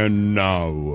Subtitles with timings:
[0.00, 0.89] And now,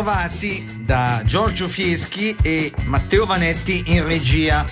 [0.00, 4.64] trovati da Giorgio Fieschi e Matteo Vanetti in regia.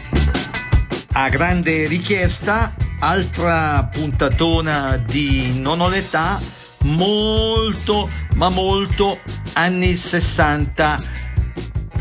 [1.12, 6.40] A grande richiesta, altra puntatona di Non ho l'età,
[6.84, 9.20] molto ma molto
[9.52, 10.98] anni 60,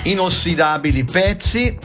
[0.04, 1.78] inossidabili pezzi,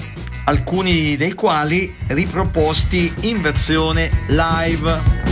[0.45, 5.31] alcuni dei quali riproposti in versione live.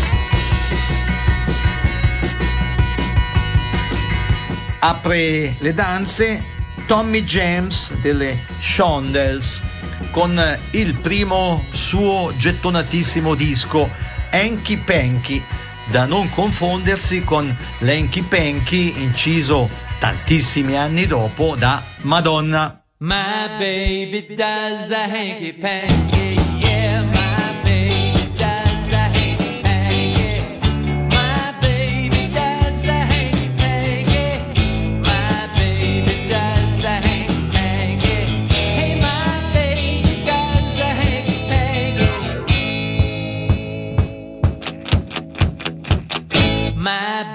[4.81, 6.42] apre le danze
[6.86, 9.62] Tommy James delle Shondells
[10.11, 10.41] con
[10.73, 13.89] il primo suo gettonatissimo disco
[14.31, 15.42] Enki Penki
[15.91, 22.83] da non confondersi con l'Enki Penki inciso tantissimi anni dopo da Madonna.
[22.98, 26.49] My baby does the hanky panky.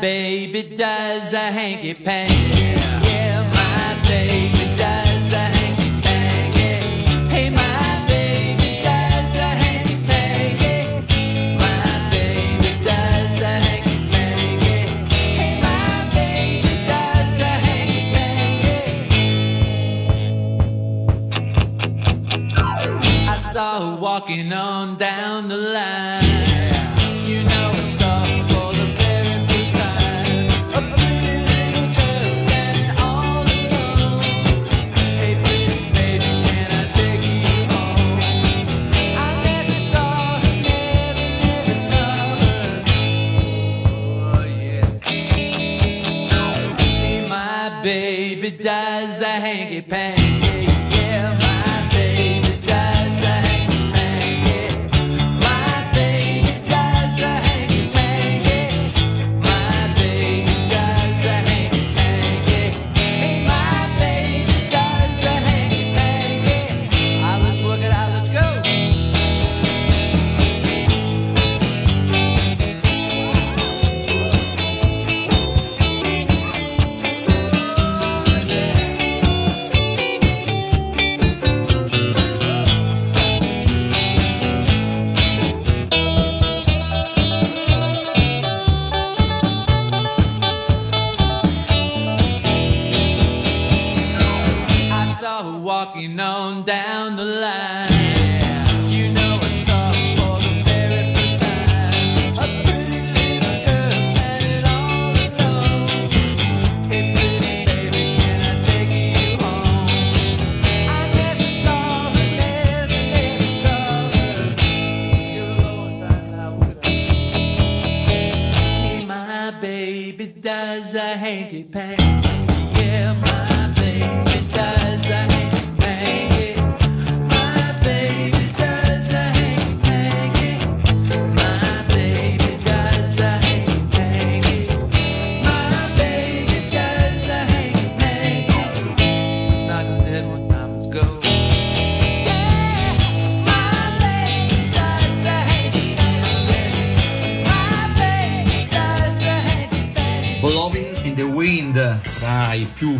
[0.05, 2.35] baby does a hanky panky.
[3.09, 3.41] Yeah.
[3.57, 6.73] my baby does a hanky panky.
[7.33, 10.77] Hey, my baby does a hanky panky.
[11.57, 14.77] My baby does a hanky panky.
[15.39, 18.87] Hey, my baby does a hanky panky.
[23.27, 26.14] I saw her walking on down the line.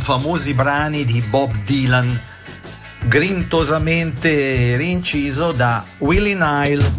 [0.06, 2.22] famosi brani di Bob Dylan,
[3.08, 6.95] grintosamente rinciso da Willie Nile.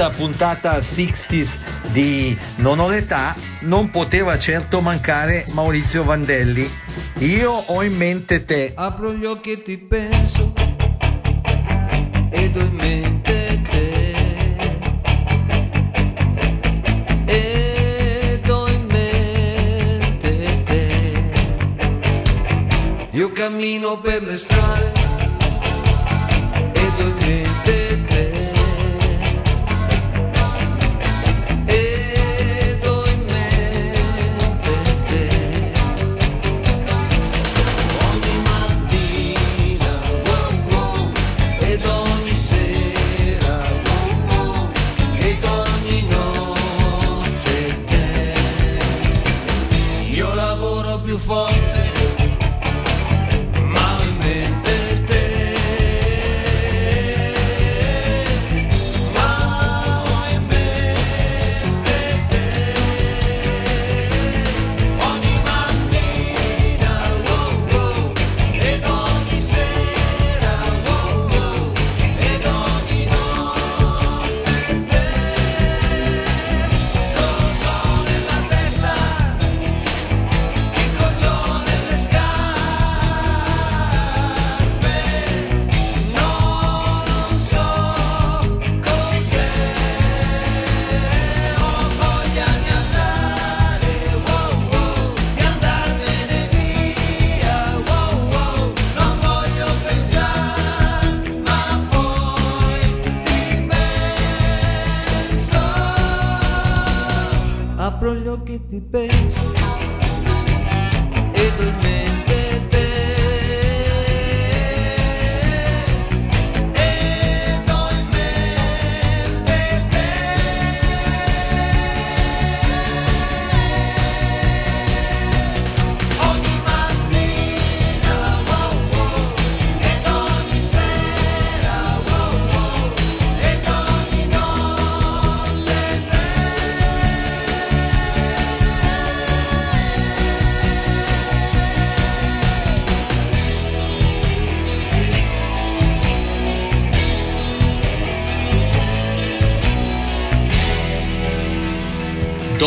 [0.00, 1.58] questa puntata 60s
[1.92, 6.66] di Non ho l'età non poteva certo mancare Maurizio Vandelli.
[7.18, 8.72] Io ho in mente te.
[8.74, 10.54] Apro gli occhi e ti penso
[12.30, 14.14] ed ho in mente te.
[17.26, 21.32] Ed ho in mente te.
[23.10, 25.09] Io cammino per le strade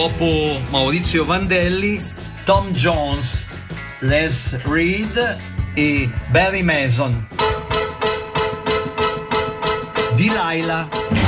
[0.08, 2.04] dopo Maurizio Vandelli,
[2.44, 3.46] Tom Jones,
[4.00, 5.38] Les Reed
[5.76, 7.26] e Barry Mason.
[10.18, 11.23] Delilah.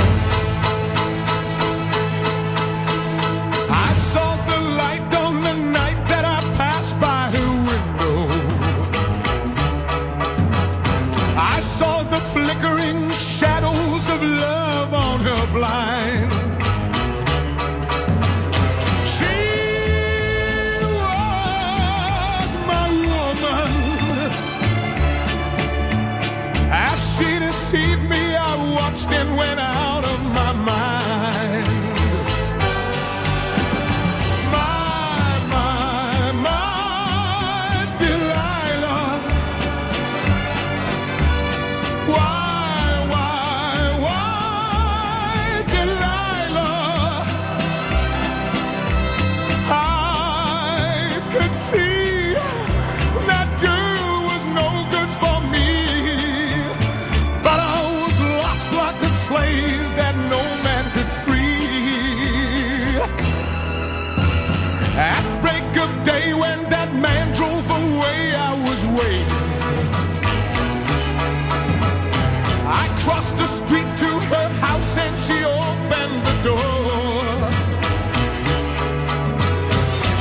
[73.26, 77.50] across the street to her house and she opened the door.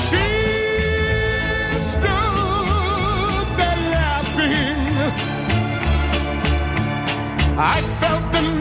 [0.05, 0.25] She
[1.79, 4.97] stood there laughing.
[7.57, 8.54] I felt the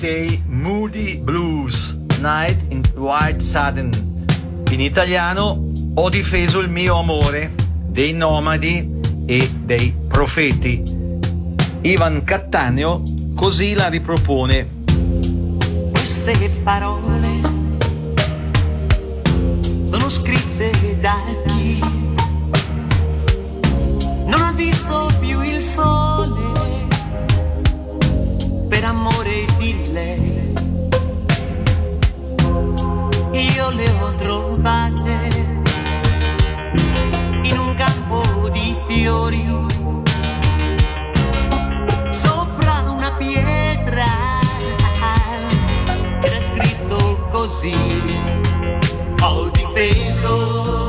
[0.00, 3.90] Day Moody Blues Night in White Sudden.
[4.70, 7.52] In italiano ho difeso il mio amore
[7.86, 10.82] dei nomadi e dei profeti.
[11.82, 13.02] Ivan Cattaneo
[13.34, 14.84] così la ripropone.
[15.92, 17.40] Queste parole
[19.84, 21.39] sono scritte dai
[47.60, 47.74] così.
[49.20, 50.79] Ho difeso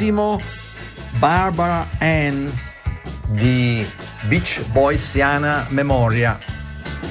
[0.00, 0.40] bellissimo
[1.18, 2.48] Barbara Ann
[3.28, 3.84] di
[4.28, 6.38] Beach Boys Siana Memoria.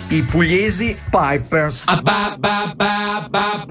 [0.09, 1.83] I pugliesi Pipers.
[1.85, 3.63] Ah, ba, ba, ba,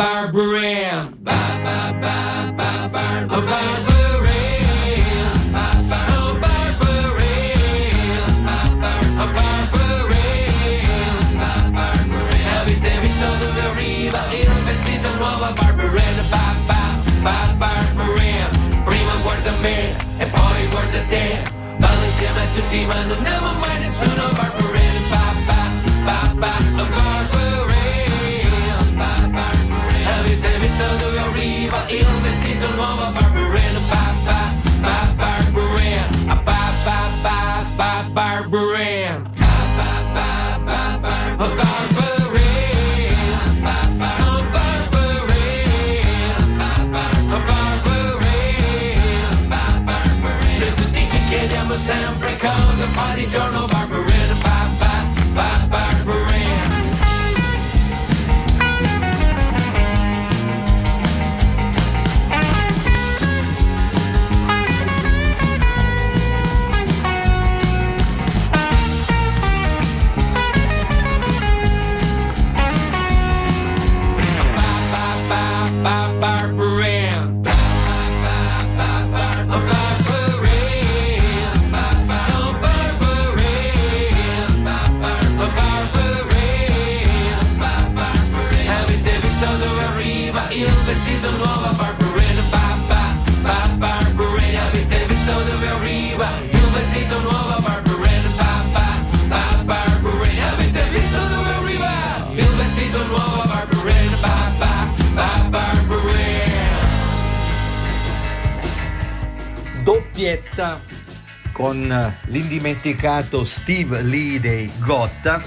[112.88, 115.44] dimenticato Steve Lee dei Gotthard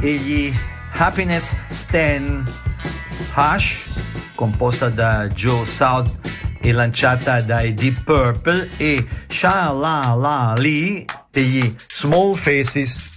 [0.00, 0.52] e gli
[0.96, 2.44] Happiness Stan
[3.34, 3.84] Hush,
[4.34, 6.20] composta da Joe South
[6.60, 13.16] e lanciata dai Deep Purple, e Sha La La Lee degli Small Faces.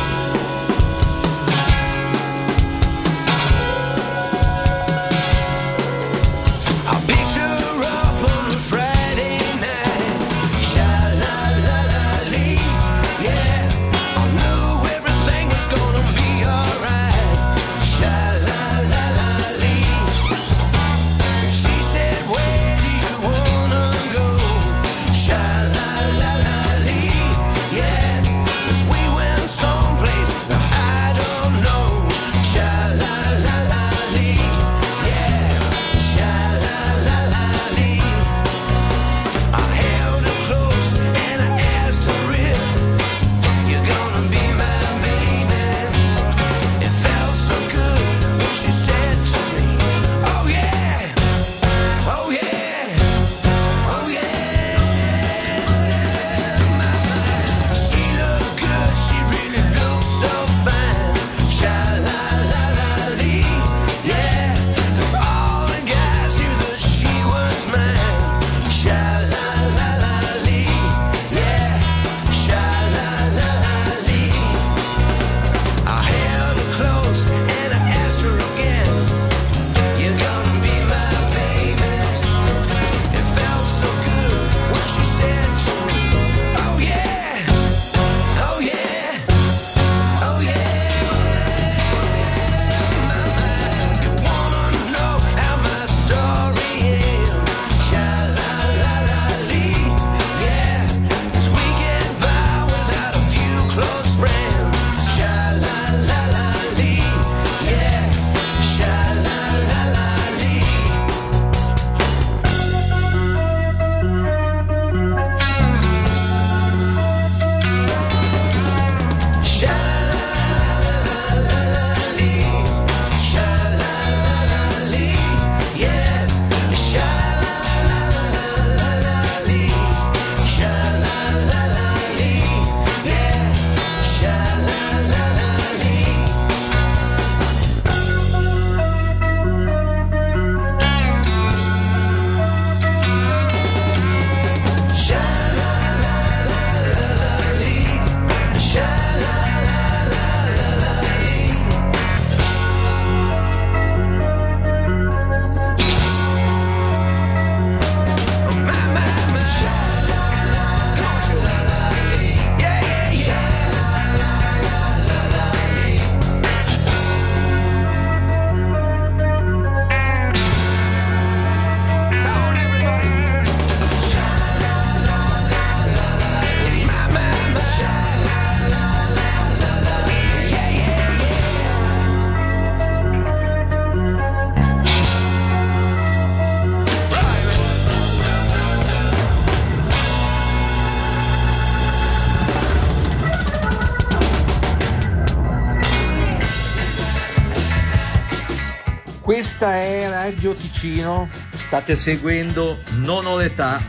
[199.61, 203.79] Questa è Radio Ticino, state seguendo Non ho l'età,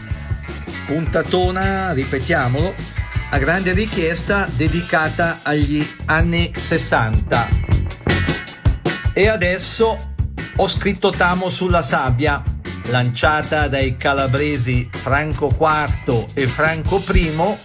[0.85, 2.75] puntatona, ripetiamolo,
[3.31, 7.49] a grande richiesta dedicata agli anni 60.
[9.15, 10.15] E adesso
[10.57, 12.43] ho scritto Tamo sulla sabbia,
[12.89, 17.57] lanciata dai calabresi Franco IV e Franco I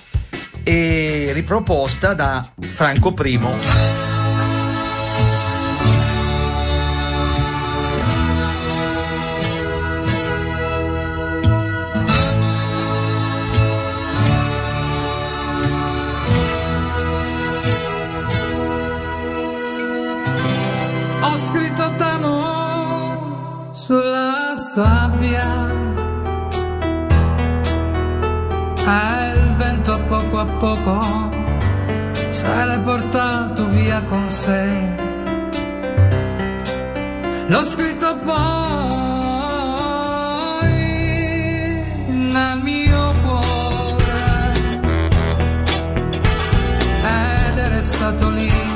[0.64, 4.07] e riproposta da Franco I.
[24.78, 25.50] sabbia
[28.86, 30.96] e il vento a poco a poco
[32.30, 34.68] se l'è portato via con sé.
[37.48, 38.38] L'ho scritto poi
[42.36, 44.80] nel mio cuore
[47.50, 48.67] ed è restato lì.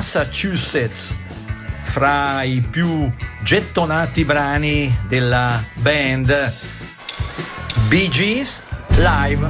[0.00, 1.14] Massachusetts,
[1.82, 3.12] fra i più
[3.44, 6.54] gettonati brani della band
[7.88, 8.62] Bee Gees
[8.96, 9.46] Live.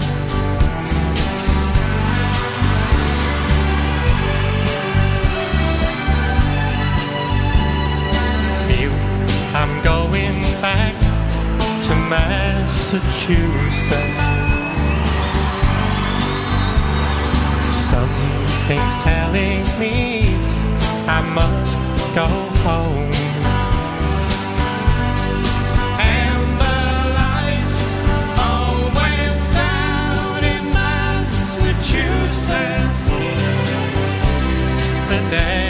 [9.54, 10.96] I'm going back
[11.86, 13.00] to Massachusetts.
[17.88, 20.32] Some Something's telling me
[21.08, 21.80] I must
[22.14, 22.26] go
[22.62, 23.10] home.
[31.82, 33.10] Massachusetts,
[35.08, 35.69] the day.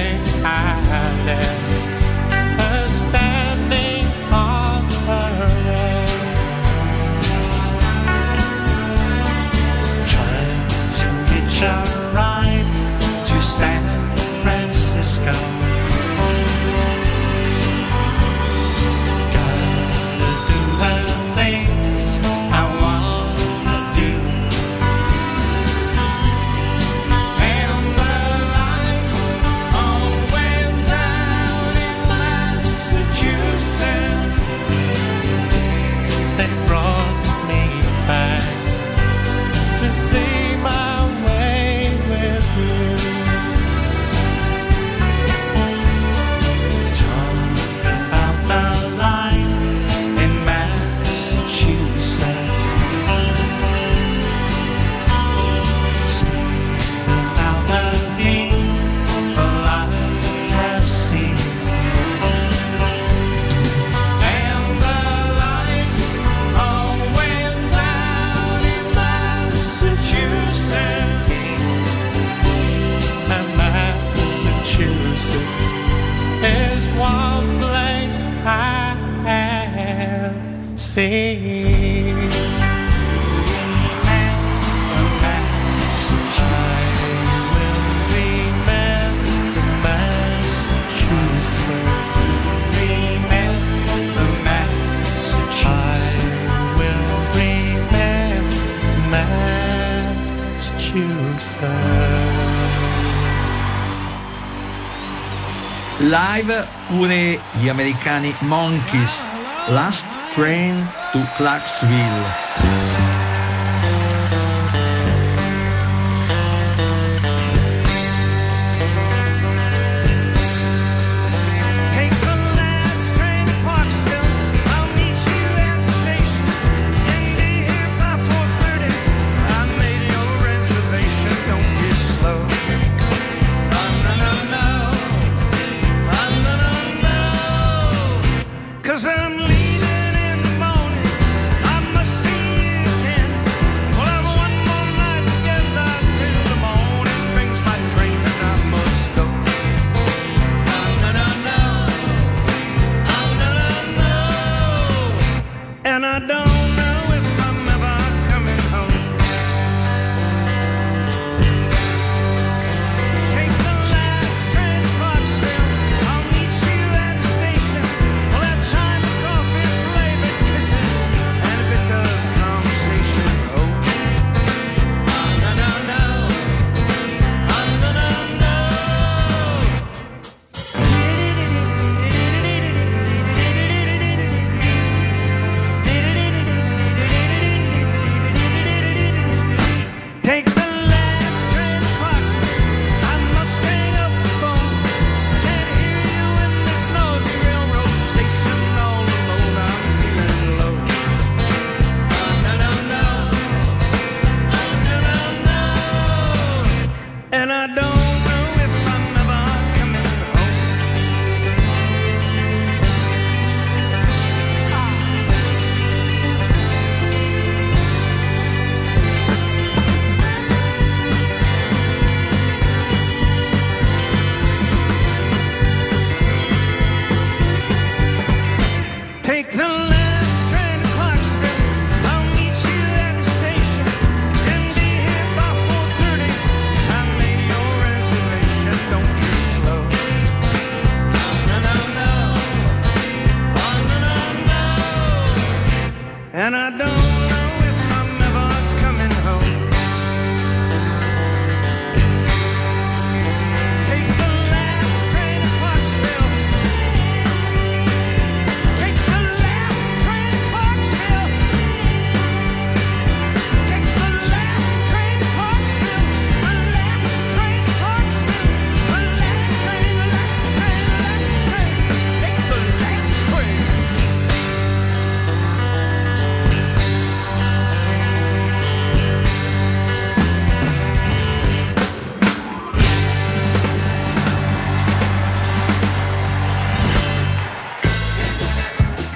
[106.50, 109.20] Live, pure gli americani Monkeys,
[109.68, 112.69] Last Train to Clarksville.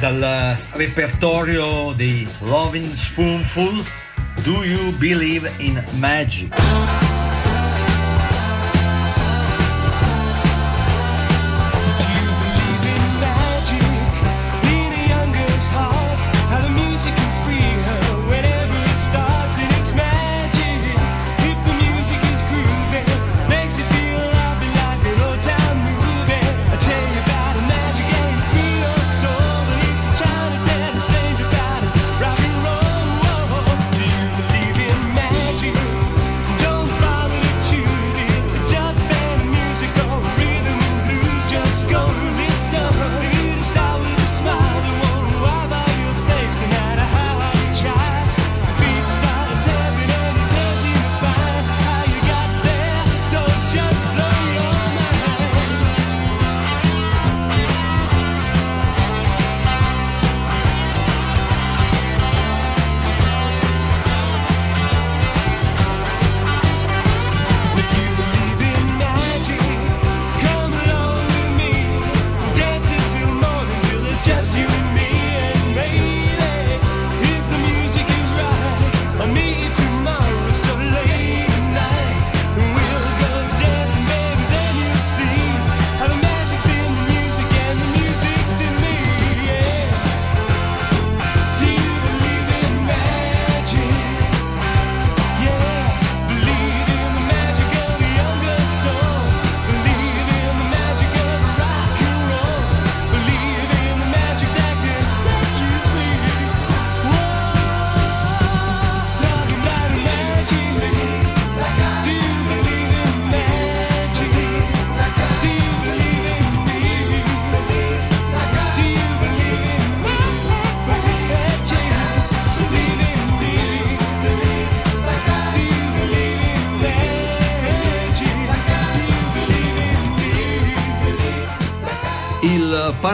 [0.05, 3.83] dal eh, repertorio dei Loving Spoonful
[4.43, 6.55] Do You Believe in Magic?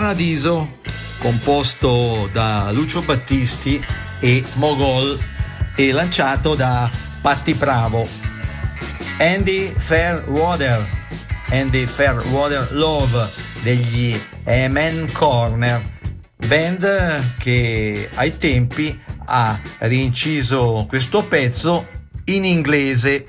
[0.00, 0.78] Paradiso,
[1.18, 3.84] composto da Lucio Battisti
[4.18, 5.18] e Mogol
[5.76, 6.90] e lanciato da
[7.20, 8.08] Patti Pravo.
[9.18, 10.82] Andy Fairwater,
[11.50, 13.28] Andy Fairwater Love
[13.60, 15.84] degli Amen Corner,
[16.48, 21.86] band che ai tempi ha rinciso questo pezzo
[22.24, 23.26] in inglese.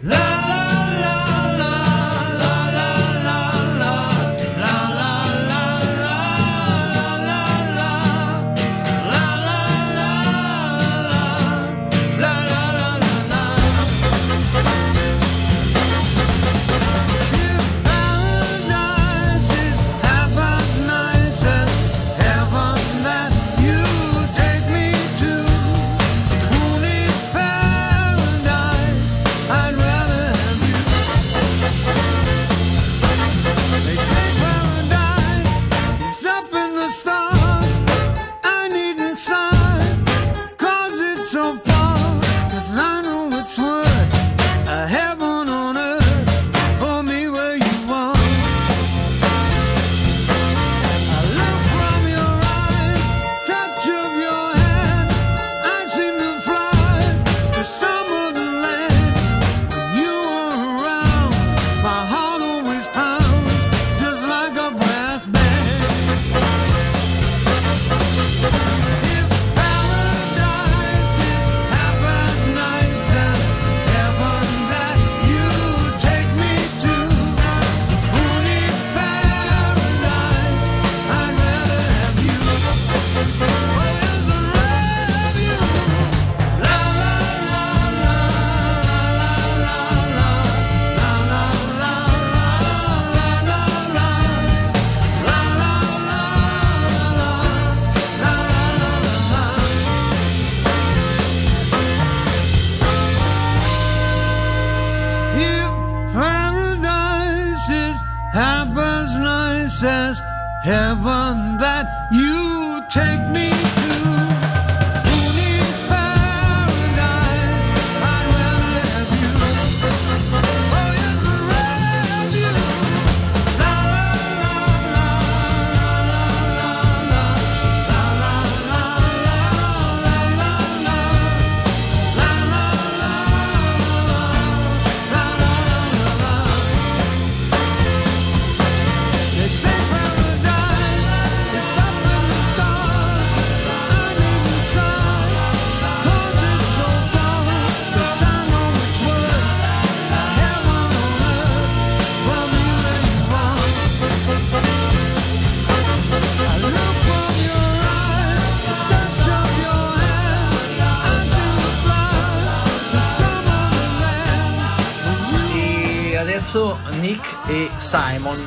[166.41, 168.43] terzo Nick e Simon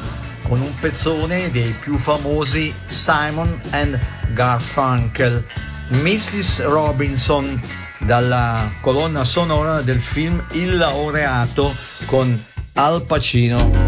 [0.49, 3.97] con un pezzone dei più famosi Simon and
[4.32, 5.47] Garfunkel,
[5.90, 6.64] Mrs.
[6.64, 7.62] Robinson
[8.01, 11.72] dalla colonna sonora del film Il laureato
[12.07, 13.84] con Al Pacino.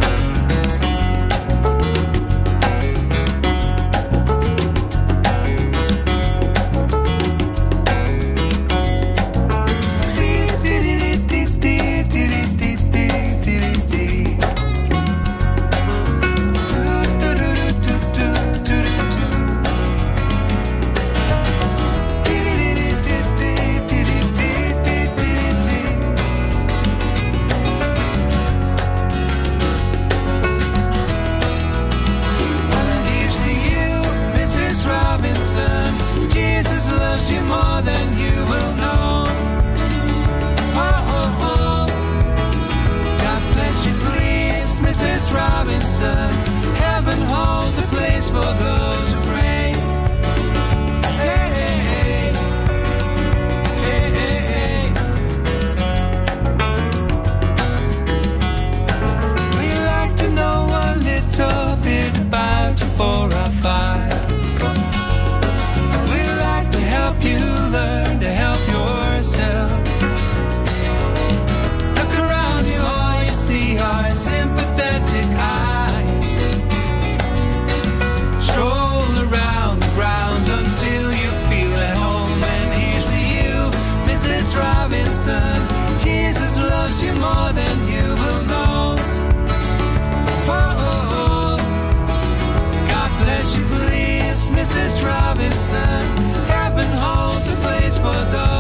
[94.67, 95.07] Mrs.
[95.07, 96.03] Robinson.
[96.49, 98.56] Heaven holds a place for those.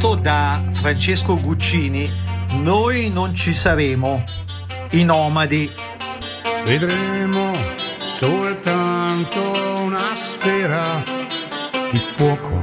[0.00, 2.10] proposto da Francesco Guccini,
[2.62, 4.24] Noi non ci saremo,
[4.92, 5.70] i nomadi.
[6.64, 7.52] Vedremo
[8.06, 9.40] soltanto
[9.82, 11.02] una sfera
[11.90, 12.60] di fuoco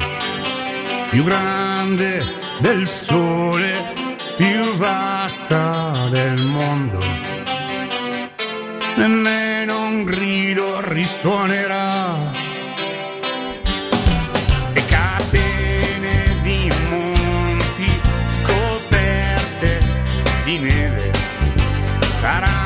[1.09, 2.21] più grande
[2.59, 3.93] del sole,
[4.35, 6.99] più vasta del mondo.
[8.95, 12.36] Nemmeno un grido risuonerà
[20.47, 21.11] di neve.
[21.99, 22.56] Sarà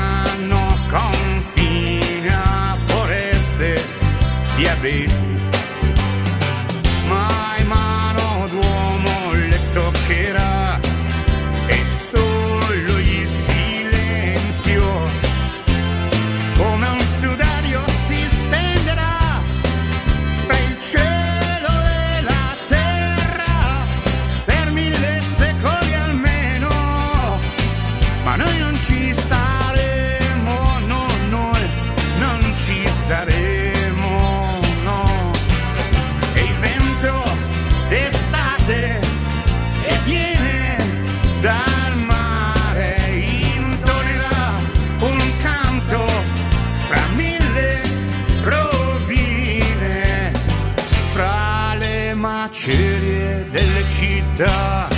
[54.12, 54.88] vita,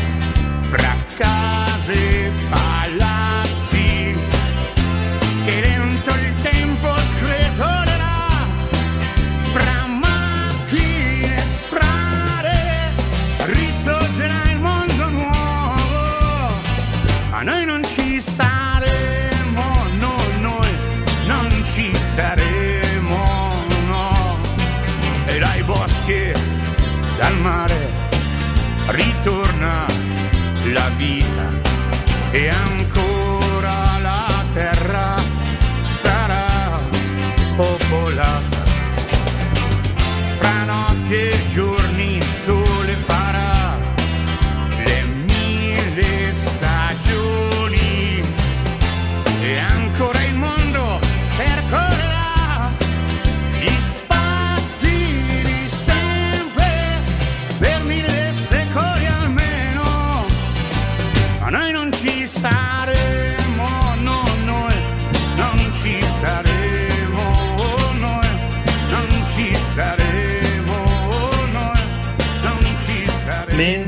[0.70, 3.43] fracasi palazzi.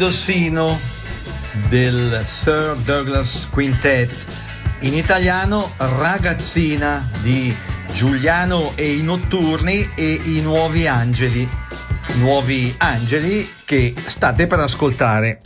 [0.07, 0.79] Indossino
[1.69, 4.15] del Sir Douglas Quintet,
[4.83, 7.53] in italiano Ragazzina di
[7.93, 11.49] Giuliano e i Notturni e i Nuovi Angeli.
[12.19, 15.41] Nuovi Angeli che state per ascoltare.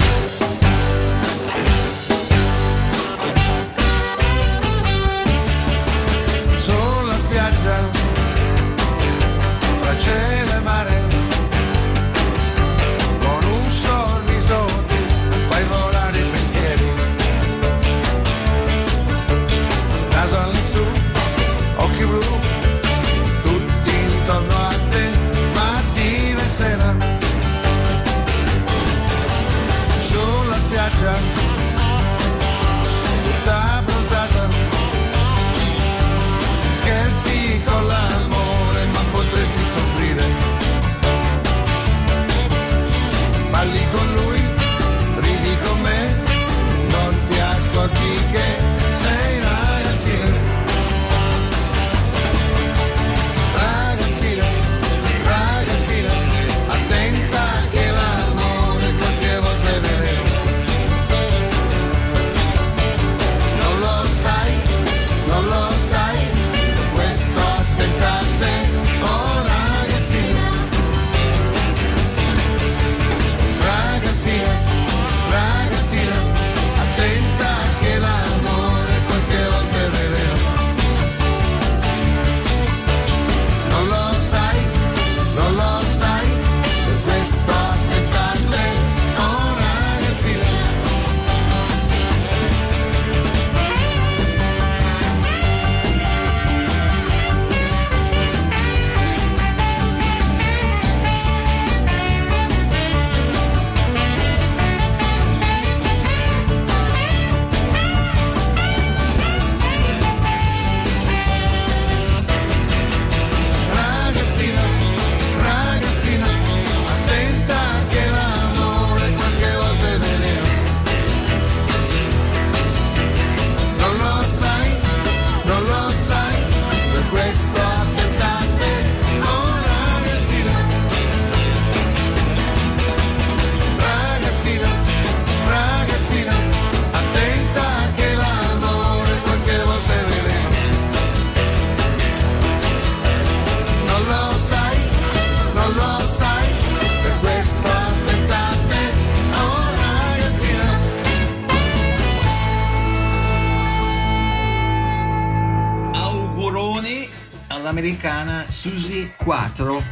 [159.19, 159.83] 2004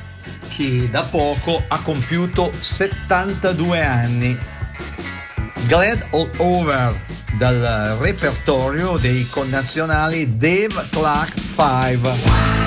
[0.48, 4.38] che da poco ha compiuto 72 anni.
[5.66, 7.00] Glad All Over
[7.36, 12.57] dal repertorio dei connazionali Dave Clark 5.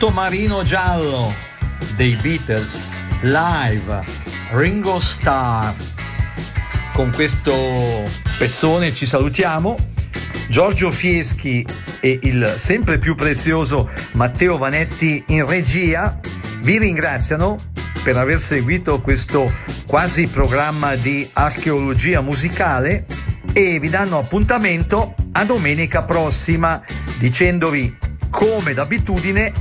[0.00, 1.30] sottomarino giallo
[1.94, 2.88] dei Beatles
[3.20, 4.02] live
[4.52, 5.74] Ringo Starr.
[6.94, 9.76] Con questo pezzone ci salutiamo.
[10.48, 11.66] Giorgio Fieschi
[12.00, 16.18] e il sempre più prezioso Matteo Vanetti in regia
[16.60, 17.58] vi ringraziano
[18.02, 19.52] per aver seguito questo
[19.86, 23.04] quasi programma di archeologia musicale
[23.52, 26.82] e vi danno appuntamento a domenica prossima
[27.18, 27.98] dicendovi
[28.30, 29.59] come d'abitudine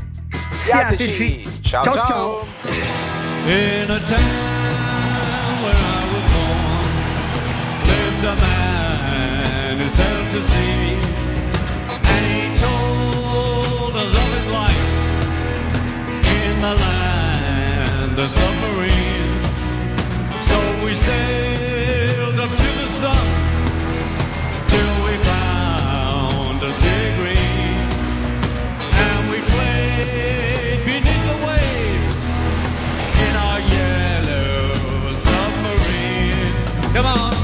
[0.60, 1.47] siateci.
[1.62, 2.05] Ciao ciao.
[2.05, 2.45] ciao.
[3.45, 6.88] In a town where I was born,
[7.88, 10.97] lived a man who sailed to sea.
[12.03, 14.89] And he told us of his life
[16.45, 19.39] in the land, the submarine.
[20.41, 21.59] So we sailed.
[36.92, 37.39] Come on.